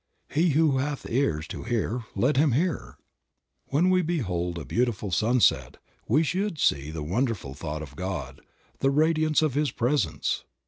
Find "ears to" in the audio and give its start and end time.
1.07-1.61